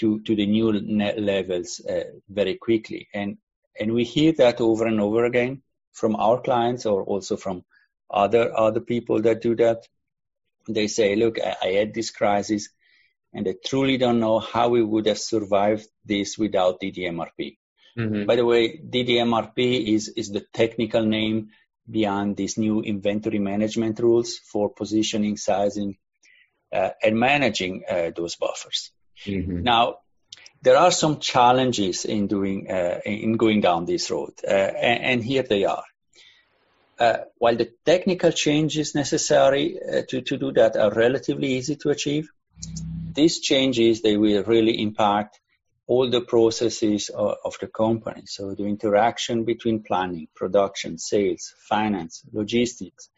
to, 0.00 0.20
to 0.22 0.34
the 0.34 0.46
new 0.46 0.72
net 0.82 1.20
levels 1.20 1.80
uh, 1.88 2.04
very 2.28 2.56
quickly. 2.56 3.08
And, 3.14 3.38
and 3.78 3.92
we 3.92 4.02
hear 4.02 4.32
that 4.38 4.60
over 4.60 4.86
and 4.86 5.00
over 5.00 5.24
again 5.24 5.62
from 5.92 6.16
our 6.16 6.40
clients 6.40 6.86
or 6.86 7.04
also 7.04 7.36
from 7.36 7.64
other, 8.10 8.52
other 8.58 8.80
people 8.80 9.22
that 9.22 9.42
do 9.42 9.54
that. 9.56 9.86
They 10.68 10.88
say, 10.88 11.14
look, 11.14 11.38
I, 11.40 11.56
I 11.62 11.66
had 11.68 11.94
this 11.94 12.10
crisis 12.10 12.68
and 13.32 13.48
I 13.48 13.54
truly 13.64 13.96
don't 13.96 14.18
know 14.18 14.40
how 14.40 14.70
we 14.70 14.82
would 14.82 15.06
have 15.06 15.18
survived 15.18 15.86
this 16.04 16.36
without 16.36 16.80
DDMRP. 16.80 17.58
Mm-hmm. 17.98 18.26
By 18.26 18.36
the 18.36 18.44
way, 18.44 18.78
DDMRP 18.78 19.94
is, 19.94 20.08
is 20.08 20.30
the 20.30 20.44
technical 20.52 21.04
name 21.04 21.50
beyond 21.90 22.36
these 22.36 22.56
new 22.58 22.80
inventory 22.80 23.38
management 23.38 23.98
rules 23.98 24.38
for 24.38 24.70
positioning, 24.70 25.36
sizing, 25.36 25.96
uh, 26.72 26.90
and 27.02 27.18
managing 27.18 27.84
uh, 27.90 28.10
those 28.16 28.36
buffers. 28.36 28.92
Mm-hmm. 29.26 29.62
Now, 29.62 29.96
there 30.62 30.76
are 30.76 30.92
some 30.92 31.18
challenges 31.18 32.04
in 32.04 32.28
doing 32.28 32.70
uh, 32.70 33.00
in 33.04 33.36
going 33.36 33.60
down 33.60 33.84
this 33.84 34.10
road, 34.10 34.32
uh, 34.46 34.50
and, 34.50 35.04
and, 35.04 35.24
here 35.24 35.42
they 35.42 35.64
are. 35.64 35.84
uh, 37.02 37.24
while 37.38 37.56
the 37.56 37.70
technical 37.84 38.30
changes 38.30 38.94
necessary 38.94 39.76
uh, 39.82 40.02
to, 40.08 40.20
to 40.20 40.36
do 40.36 40.52
that 40.52 40.76
are 40.76 40.92
relatively 40.92 41.54
easy 41.54 41.74
to 41.76 41.90
achieve, 41.90 42.30
these 43.12 43.40
changes, 43.40 44.02
they 44.02 44.16
will 44.16 44.44
really 44.44 44.80
impact 44.80 45.40
all 45.86 46.10
the 46.10 46.20
processes 46.20 47.08
of, 47.08 47.36
of, 47.44 47.56
the 47.60 47.66
company. 47.66 48.22
So 48.26 48.54
the 48.54 48.64
interaction 48.64 49.44
between 49.44 49.82
planning, 49.82 50.28
production, 50.34 50.98
sales, 50.98 51.54
finance, 51.68 52.22
logistics, 52.32 53.10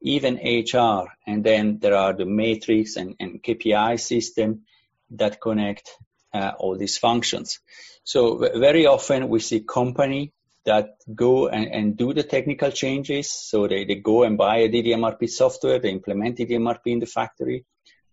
even 0.00 0.36
HR, 0.36 1.08
and 1.26 1.42
then 1.42 1.78
there 1.80 1.96
are 1.96 2.12
the 2.12 2.26
matrix 2.26 2.96
and, 2.96 3.16
and 3.18 3.42
KPI 3.42 3.98
system 3.98 4.62
that 5.10 5.40
connect 5.40 5.90
uh, 6.32 6.52
all 6.58 6.76
these 6.76 6.98
functions. 6.98 7.60
So 8.04 8.38
very 8.38 8.86
often 8.86 9.28
we 9.28 9.40
see 9.40 9.60
company 9.60 10.32
that 10.64 10.96
go 11.14 11.48
and, 11.48 11.66
and, 11.66 11.96
do 11.96 12.12
the 12.12 12.24
technical 12.24 12.70
changes. 12.70 13.30
So 13.30 13.68
they, 13.68 13.84
they 13.84 13.94
go 13.96 14.24
and 14.24 14.36
buy 14.36 14.58
a 14.58 14.68
DDMRP 14.68 15.28
software, 15.28 15.78
they 15.78 15.90
implement 15.90 16.38
DDMRP 16.38 16.86
in 16.86 16.98
the 16.98 17.06
factory 17.06 17.64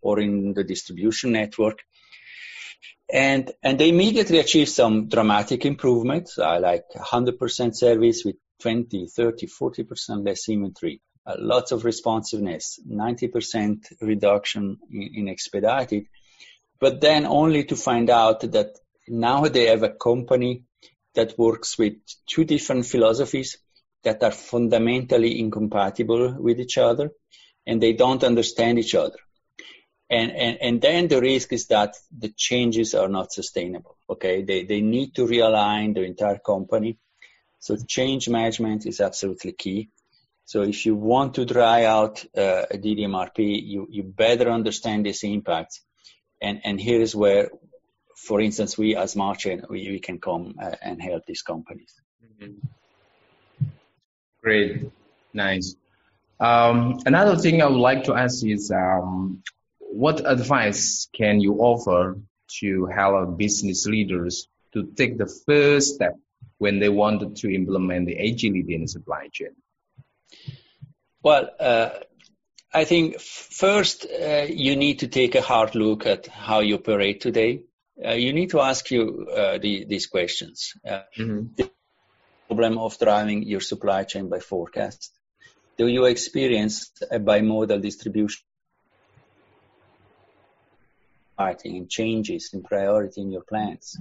or 0.02 0.20
in 0.20 0.54
the 0.54 0.64
distribution 0.64 1.32
network. 1.32 1.80
And, 3.14 3.52
and 3.62 3.80
they 3.80 3.90
immediately 3.90 4.40
achieve 4.40 4.70
some 4.70 5.08
dramatic 5.08 5.68
improvements, 5.68 6.40
uh, 6.40 6.60
like 6.60 6.86
100% 6.96 7.76
service 7.76 8.26
with 8.26 8.38
20, 8.62 9.06
30, 9.06 9.46
40% 9.48 10.26
less 10.26 10.50
inventory, 10.50 11.00
uh, 11.24 11.36
lots 11.38 11.72
of 11.72 11.86
responsiveness, 11.86 12.80
90% 12.90 14.02
reduction 14.02 14.80
in, 14.90 15.12
in 15.14 15.30
expedited, 15.30 16.08
but 16.80 17.02
then 17.02 17.28
only 17.28 17.66
to 17.66 17.76
find 17.76 18.10
out 18.10 18.42
that 18.52 18.80
now 19.08 19.44
they 19.44 19.68
have 19.68 19.84
a 19.84 19.94
company 19.94 20.64
that 21.14 21.38
works 21.38 21.78
with 21.78 21.94
two 22.26 22.46
different 22.46 22.88
philosophies 22.88 23.60
that 24.04 24.24
are 24.24 24.32
fundamentally 24.32 25.40
incompatible 25.40 26.36
with 26.40 26.60
each 26.60 26.80
other 26.80 27.12
and 27.68 27.80
they 27.80 27.94
don't 27.94 28.24
understand 28.24 28.80
each 28.80 28.96
other. 28.96 29.20
And, 30.10 30.32
and, 30.32 30.58
and 30.62 30.82
then 30.82 31.08
the 31.08 31.22
risk 31.22 31.54
is 31.54 31.68
that 31.68 31.96
the 32.16 32.30
changes 32.30 32.94
are 32.94 33.08
not 33.08 33.32
sustainable. 33.32 33.98
Okay. 34.10 34.44
They, 34.44 34.64
they 34.64 34.82
need 34.82 35.16
to 35.16 35.26
realign 35.26 35.96
the 35.96 36.04
entire 36.04 36.38
company. 36.38 36.98
So 37.60 37.78
change 37.88 38.30
management 38.30 38.86
is 38.86 39.00
absolutely 39.00 39.54
key. 39.54 39.90
So 40.46 40.62
if 40.62 40.86
you 40.86 40.96
want 40.96 41.36
to 41.36 41.46
dry 41.46 41.86
out 41.86 42.24
uh, 42.38 42.66
a 42.70 42.78
DDMRP, 42.78 43.64
you, 43.66 43.88
you 43.90 44.04
better 44.04 44.52
understand 44.52 45.06
this 45.06 45.24
impact. 45.24 45.80
And, 46.42 46.62
and 46.66 46.80
here 46.80 47.02
is 47.02 47.16
where 47.16 47.50
for 48.24 48.40
instance, 48.40 48.78
we 48.78 48.96
as 48.96 49.12
Smart 49.12 49.40
Chain, 49.40 49.64
we, 49.70 49.90
we 49.90 50.00
can 50.00 50.20
come 50.20 50.56
uh, 50.62 50.76
and 50.82 51.02
help 51.02 51.26
these 51.26 51.42
companies. 51.42 51.94
Mm-hmm. 52.42 53.68
Great, 54.42 54.92
nice. 55.34 55.76
Um, 56.40 57.00
another 57.06 57.38
thing 57.38 57.62
I 57.62 57.66
would 57.68 57.80
like 57.80 58.06
to 58.06 58.16
ask 58.16 58.46
is, 58.46 58.72
um, 58.72 59.44
what 59.94 60.30
advice 60.30 61.08
can 61.16 61.40
you 61.40 61.56
offer 61.60 62.20
to 62.60 62.86
help 62.86 63.38
business 63.38 63.86
leaders 63.86 64.48
to 64.74 64.86
take 64.96 65.18
the 65.18 65.32
first 65.46 65.96
step 65.96 66.16
when 66.58 66.80
they 66.80 66.90
wanted 66.90 67.36
to 67.38 67.54
implement 67.54 68.08
the 68.08 68.16
agility 68.16 68.76
in 68.76 68.82
the 68.82 68.88
supply 68.88 69.28
chain? 69.32 69.56
Well, 71.22 71.50
uh, 71.60 71.90
I 72.74 72.86
think 72.86 73.20
first 73.20 74.06
uh, 74.06 74.46
you 74.50 74.76
need 74.76 75.00
to 75.00 75.08
take 75.08 75.36
a 75.36 75.42
hard 75.42 75.76
look 75.76 76.06
at 76.06 76.28
how 76.28 76.60
you 76.60 76.76
operate 76.76 77.22
today 77.22 77.62
uh, 78.04 78.12
you 78.12 78.34
need 78.34 78.50
to 78.50 78.62
ask 78.62 78.90
you 78.92 79.28
uh, 79.30 79.58
the, 79.60 79.86
these 79.86 80.08
questions. 80.08 80.74
Uh, 80.86 81.02
mm-hmm. 81.18 81.54
The 81.56 81.70
problem 82.48 82.78
of 82.78 82.98
driving 82.98 83.44
your 83.44 83.62
supply 83.62 84.04
chain 84.04 84.30
by 84.30 84.40
forecast. 84.40 85.12
Do 85.78 85.88
you 85.88 86.06
experience 86.06 86.92
a 87.12 87.20
bimodal 87.20 87.82
distribution? 87.82 88.44
And 91.38 91.90
changes 91.90 92.52
in 92.54 92.64
priority 92.64 93.22
in 93.22 93.32
your 93.32 93.44
plans? 93.44 93.98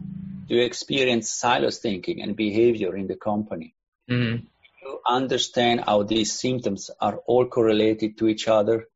Do 0.46 0.56
you 0.56 0.62
experience 0.62 1.30
silos 1.30 1.78
thinking 1.78 2.22
and 2.22 2.36
behavior 2.36 2.96
in 2.96 3.06
the 3.06 3.16
company? 3.16 3.74
Mm-hmm. 4.10 4.36
Do 4.36 4.88
you 4.88 5.00
understand 5.06 5.84
how 5.86 6.02
these 6.02 6.38
symptoms 6.38 6.90
are 7.00 7.16
all 7.26 7.46
correlated 7.46 8.18
to 8.18 8.28
each 8.28 8.48
other 8.48 8.88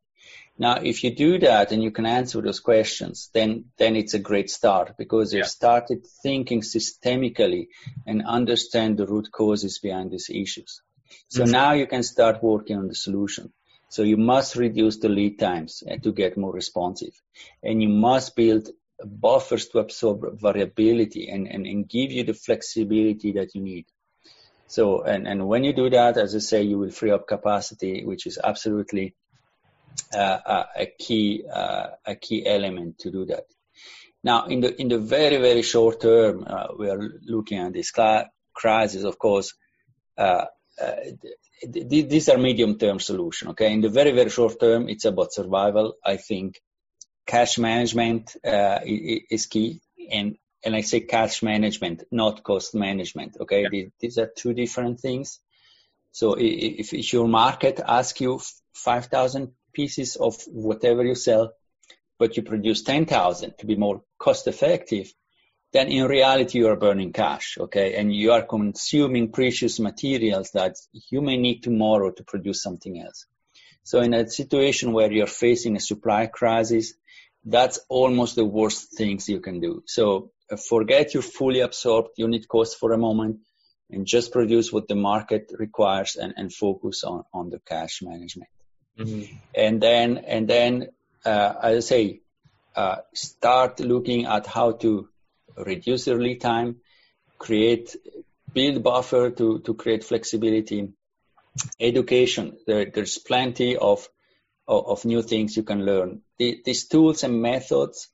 now, 0.59 0.77
if 0.83 1.05
you 1.05 1.15
do 1.15 1.39
that 1.41 1.73
and 1.73 1.83
you 1.83 1.91
can 1.91 2.07
answer 2.07 2.41
those 2.41 2.61
questions, 2.61 3.31
then, 3.35 3.67
then 3.77 3.95
it's 3.95 4.15
a 4.15 4.19
great 4.19 4.51
start 4.51 4.97
because 4.97 5.35
you've 5.35 5.47
started 5.47 6.07
thinking 6.23 6.63
systemically 6.63 7.69
and 8.07 8.25
understand 8.25 8.97
the 8.97 9.07
root 9.07 9.31
causes 9.31 9.79
behind 9.79 10.13
these 10.13 10.31
issues. 10.31 10.81
So 11.29 11.43
mm-hmm. 11.43 11.53
now 11.53 11.73
you 11.73 11.87
can 11.87 12.03
start 12.03 12.43
working 12.43 12.79
on 12.79 12.89
the 12.89 12.95
solution. 12.95 13.53
So 13.88 14.03
you 14.03 14.16
must 14.16 14.57
reduce 14.57 14.99
the 14.99 15.09
lead 15.09 15.38
times 15.38 15.83
uh, 15.88 15.96
to 15.96 16.12
get 16.12 16.37
more 16.37 16.53
responsive. 16.53 17.14
And 17.62 17.83
you 17.83 17.88
must 17.88 18.37
build 18.37 18.68
buffers 19.05 19.68
to 19.68 19.79
absorb 19.79 20.40
variability 20.40 21.29
and, 21.29 21.46
and, 21.46 21.66
and 21.66 21.88
give 21.88 22.11
you 22.11 22.25
the 22.25 22.35
flexibility 22.35 23.33
that 23.33 23.55
you 23.55 23.61
need. 23.61 23.87
So, 24.68 25.03
and, 25.03 25.29
and 25.29 25.46
when 25.46 25.64
you 25.64 25.72
do 25.72 25.88
that, 25.90 26.16
as 26.16 26.35
I 26.35 26.38
say, 26.38 26.62
you 26.62 26.79
will 26.79 26.90
free 26.90 27.12
up 27.12 27.29
capacity, 27.29 28.05
which 28.05 28.27
is 28.27 28.38
absolutely 28.42 29.14
uh, 30.14 30.64
a 30.77 30.87
key 30.87 31.44
uh, 31.51 31.88
a 32.05 32.16
key 32.16 32.46
element 32.46 32.99
to 33.01 33.11
do 33.11 33.25
that. 33.27 33.44
Now, 34.22 34.46
in 34.46 34.61
the 34.61 34.81
in 34.81 34.88
the 34.88 34.99
very 34.99 35.37
very 35.37 35.62
short 35.62 36.01
term, 36.01 36.44
uh, 36.46 36.68
we 36.79 36.90
are 36.90 36.99
looking 37.22 37.59
at 37.59 37.72
this 37.72 37.92
crisis. 38.53 39.05
Of 39.05 39.18
course, 39.18 39.55
uh, 40.18 40.46
th- 40.79 42.09
these 42.09 42.29
are 42.29 42.39
medium 42.39 42.79
term 42.79 43.01
solution. 43.01 43.49
Okay, 43.49 43.73
in 43.73 43.81
the 43.81 43.89
very 43.89 44.12
very 44.12 44.31
short 44.31 44.61
term, 44.61 44.89
it's 44.89 45.05
about 45.05 45.33
survival. 45.33 45.95
I 46.05 46.17
think 46.17 46.61
cash 47.27 47.59
management 47.59 48.37
uh, 48.45 48.81
is 48.85 49.47
key, 49.47 49.81
and 50.11 50.37
and 50.65 50.75
I 50.75 50.81
say 50.81 51.01
cash 51.01 51.43
management, 51.43 52.05
not 52.11 52.43
cost 52.43 52.75
management. 52.75 53.37
Okay, 53.41 53.62
yeah. 53.62 53.69
these, 53.71 53.91
these 54.01 54.19
are 54.19 54.31
two 54.37 54.53
different 54.53 55.01
things. 55.01 55.41
So 56.11 56.35
if, 56.39 56.95
if 56.95 57.12
your 57.12 57.29
market 57.29 57.79
asks 57.87 58.21
you 58.23 58.41
5,000 58.75 59.53
pieces 59.75 60.17
of 60.17 60.35
whatever 60.47 61.05
you 61.05 61.15
sell, 61.15 61.53
but 62.19 62.37
you 62.37 62.43
produce 62.43 62.83
10,000 62.83 63.59
to 63.59 63.67
be 63.67 63.77
more 63.77 64.03
cost 64.19 64.47
effective, 64.49 65.12
then 65.73 65.89
in 65.89 66.05
reality 66.07 66.59
you 66.59 66.69
are 66.69 66.77
burning 66.77 67.13
cash, 67.13 67.57
okay? 67.61 67.97
And 67.97 68.15
you 68.15 68.33
are 68.33 68.43
consuming 68.43 69.33
precious 69.33 69.79
materials 69.79 70.51
that 70.53 70.77
you 71.11 71.21
may 71.21 71.37
need 71.37 71.63
tomorrow 71.63 72.11
to 72.11 72.25
produce 72.25 72.63
something 72.63 73.01
else. 73.01 73.27
So 73.83 74.01
in 74.01 74.15
a 74.15 74.29
situation 74.29 74.93
where 74.93 75.13
you're 75.13 75.27
facing 75.27 75.77
a 75.77 75.81
supply 75.81 76.27
crisis, 76.27 76.95
that's 77.45 77.79
almost 77.89 78.35
the 78.35 78.45
worst 78.45 78.97
things 78.97 79.29
you 79.29 79.41
can 79.41 79.61
do. 79.61 79.83
So 79.87 80.33
uh, 80.51 80.57
forget 80.57 81.15
your 81.15 81.23
fully 81.23 81.61
absorbed 81.61 82.11
unit 82.17 82.49
cost 82.49 82.79
for 82.79 82.93
a 82.93 82.99
moment 82.99 83.41
and 83.91 84.07
just 84.07 84.33
produce 84.33 84.73
what 84.73 84.89
the 84.89 84.97
market 84.97 85.53
requires 85.57 86.17
and, 86.17 86.35
and 86.37 86.53
focus 86.53 87.05
on, 87.05 87.25
on 87.33 87.51
the 87.51 87.61
cash 87.61 88.03
management. 88.03 88.51
Mm-hmm. 88.99 89.37
And 89.55 89.81
then, 89.81 90.19
and 90.19 90.49
then, 90.49 90.89
uh, 91.25 91.53
as 91.63 91.77
I 91.77 91.81
say, 91.89 92.21
uh, 92.75 92.97
start 93.15 93.79
looking 93.81 94.27
at 94.27 94.47
how 94.47 94.73
to 94.73 95.09
reduce 95.57 96.07
your 96.07 96.21
lead 96.21 96.40
time, 96.40 96.77
create, 97.38 97.97
build 98.53 98.83
buffer 98.83 99.31
to, 99.31 99.61
to 99.61 99.75
create 99.75 100.05
flexibility. 100.05 100.88
Education, 101.81 102.59
there, 102.66 102.87
there's 102.87 103.19
plenty 103.19 103.77
of, 103.77 104.09
of, 104.69 104.87
of, 104.87 105.05
new 105.05 105.23
things 105.23 105.57
you 105.57 105.62
can 105.62 105.85
learn. 105.87 106.21
The, 106.38 106.61
these 106.64 106.87
tools 106.87 107.25
and 107.25 107.40
methods 107.40 108.09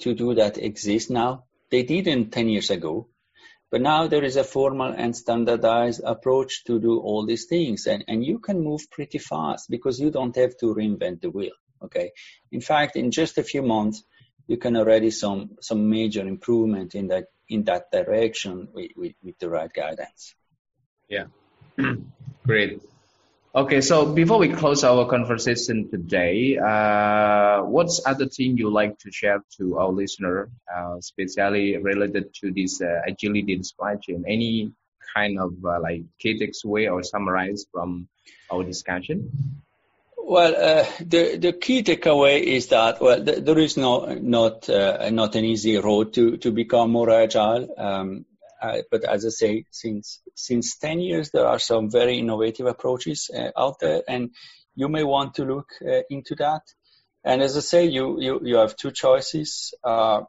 to 0.00 0.14
do 0.14 0.34
that 0.34 0.58
exist 0.58 1.10
now. 1.10 1.44
They 1.70 1.82
didn't 1.82 2.30
10 2.30 2.48
years 2.48 2.70
ago. 2.70 3.08
But 3.70 3.82
now 3.82 4.06
there 4.06 4.24
is 4.24 4.36
a 4.36 4.44
formal 4.44 4.94
and 4.96 5.14
standardized 5.14 6.00
approach 6.02 6.64
to 6.64 6.80
do 6.80 6.98
all 7.00 7.26
these 7.26 7.44
things 7.44 7.86
and, 7.86 8.02
and 8.08 8.24
you 8.24 8.38
can 8.38 8.62
move 8.62 8.90
pretty 8.90 9.18
fast 9.18 9.68
because 9.68 10.00
you 10.00 10.10
don't 10.10 10.34
have 10.36 10.56
to 10.58 10.74
reinvent 10.74 11.20
the 11.20 11.30
wheel. 11.30 11.52
Okay. 11.82 12.12
In 12.50 12.60
fact, 12.60 12.96
in 12.96 13.10
just 13.10 13.36
a 13.36 13.42
few 13.42 13.62
months, 13.62 14.02
you 14.48 14.56
can 14.56 14.76
already 14.76 15.10
some, 15.10 15.50
some 15.60 15.88
major 15.88 16.26
improvement 16.26 16.94
in 16.94 17.08
that, 17.08 17.26
in 17.48 17.64
that 17.64 17.92
direction 17.92 18.68
with, 18.72 18.90
with, 18.96 19.12
with 19.22 19.38
the 19.38 19.48
right 19.48 19.72
guidance. 19.72 20.34
Yeah. 21.08 21.26
Great. 22.46 22.82
Okay, 23.54 23.80
so 23.80 24.06
before 24.12 24.38
we 24.38 24.48
close 24.48 24.84
our 24.84 25.06
conversation 25.08 25.90
today, 25.90 26.58
uh, 26.58 27.62
what's 27.62 28.00
other 28.06 28.26
thing 28.26 28.56
you 28.56 28.70
like 28.70 28.98
to 28.98 29.10
share 29.10 29.42
to 29.56 29.78
our 29.78 29.88
listener, 29.88 30.50
uh, 30.74 30.96
especially 30.98 31.76
related 31.76 32.32
to 32.34 32.52
this 32.52 32.80
uh, 32.80 33.00
agility 33.06 33.54
in 33.54 33.64
supply 33.64 33.96
chain? 33.96 34.24
Any 34.28 34.72
kind 35.14 35.38
of 35.38 35.54
uh, 35.64 35.80
like 35.80 36.02
key 36.18 36.38
takeaway 36.38 36.92
or 36.92 37.02
summarize 37.02 37.66
from 37.72 38.08
our 38.52 38.62
discussion? 38.64 39.32
Well, 40.28 40.54
uh, 40.54 40.84
the 41.00 41.38
the 41.38 41.54
key 41.54 41.82
takeaway 41.82 42.42
is 42.42 42.66
that 42.66 43.00
well, 43.00 43.24
th- 43.24 43.44
there 43.44 43.58
is 43.58 43.78
no 43.78 44.04
not 44.20 44.68
uh, 44.68 45.08
not 45.08 45.34
an 45.36 45.46
easy 45.46 45.78
road 45.78 46.12
to 46.14 46.36
to 46.36 46.50
become 46.52 46.90
more 46.90 47.08
agile. 47.08 47.66
Um, 47.78 48.26
but 48.90 49.04
as 49.04 49.24
I 49.24 49.30
say, 49.30 49.64
since 49.70 50.20
since 50.34 50.76
10 50.76 51.00
years, 51.00 51.30
there 51.30 51.46
are 51.46 51.58
some 51.58 51.90
very 51.90 52.18
innovative 52.18 52.66
approaches 52.66 53.30
uh, 53.34 53.52
out 53.56 53.80
there, 53.80 54.02
and 54.06 54.32
you 54.74 54.88
may 54.90 55.02
want 55.02 55.36
to 55.36 55.46
look 55.46 55.70
uh, 55.80 56.02
into 56.10 56.34
that. 56.34 56.60
And 57.24 57.40
as 57.40 57.56
I 57.56 57.60
say, 57.60 57.86
you, 57.86 58.20
you, 58.20 58.40
you 58.42 58.56
have 58.56 58.76
two 58.76 58.90
choices. 58.90 59.72
Uh, 59.82 60.24